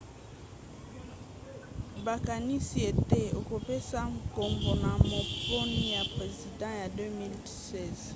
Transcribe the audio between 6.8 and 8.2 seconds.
ya 2016